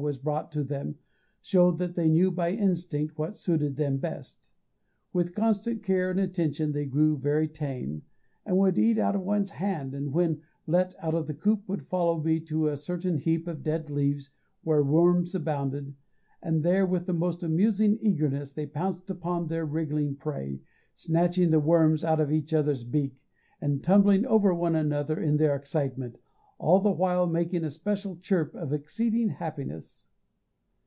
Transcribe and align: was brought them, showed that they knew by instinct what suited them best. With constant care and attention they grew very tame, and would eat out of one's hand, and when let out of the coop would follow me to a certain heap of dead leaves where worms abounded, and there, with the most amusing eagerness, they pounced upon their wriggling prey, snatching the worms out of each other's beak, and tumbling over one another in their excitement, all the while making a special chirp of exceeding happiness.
was 0.00 0.16
brought 0.16 0.50
them, 0.52 0.94
showed 1.42 1.76
that 1.76 1.94
they 1.94 2.08
knew 2.08 2.30
by 2.30 2.50
instinct 2.50 3.18
what 3.18 3.36
suited 3.36 3.76
them 3.76 3.98
best. 3.98 4.50
With 5.12 5.34
constant 5.34 5.82
care 5.82 6.10
and 6.10 6.18
attention 6.18 6.72
they 6.72 6.86
grew 6.86 7.18
very 7.18 7.46
tame, 7.46 8.00
and 8.46 8.56
would 8.56 8.78
eat 8.78 8.96
out 8.98 9.14
of 9.14 9.20
one's 9.20 9.50
hand, 9.50 9.92
and 9.92 10.10
when 10.10 10.40
let 10.66 10.94
out 11.00 11.12
of 11.14 11.26
the 11.26 11.34
coop 11.34 11.68
would 11.68 11.86
follow 11.86 12.18
me 12.18 12.40
to 12.40 12.68
a 12.68 12.78
certain 12.78 13.18
heap 13.18 13.46
of 13.46 13.62
dead 13.62 13.90
leaves 13.90 14.30
where 14.62 14.82
worms 14.82 15.34
abounded, 15.34 15.94
and 16.42 16.62
there, 16.62 16.86
with 16.86 17.04
the 17.04 17.12
most 17.12 17.42
amusing 17.42 17.98
eagerness, 18.00 18.54
they 18.54 18.64
pounced 18.64 19.10
upon 19.10 19.46
their 19.48 19.66
wriggling 19.66 20.16
prey, 20.16 20.60
snatching 20.94 21.50
the 21.50 21.60
worms 21.60 22.02
out 22.02 22.20
of 22.20 22.32
each 22.32 22.54
other's 22.54 22.84
beak, 22.84 23.20
and 23.60 23.84
tumbling 23.84 24.24
over 24.24 24.54
one 24.54 24.74
another 24.74 25.20
in 25.20 25.36
their 25.36 25.54
excitement, 25.54 26.16
all 26.56 26.78
the 26.80 26.90
while 26.90 27.26
making 27.26 27.64
a 27.64 27.68
special 27.70 28.16
chirp 28.22 28.54
of 28.54 28.72
exceeding 28.72 29.28
happiness. 29.28 30.06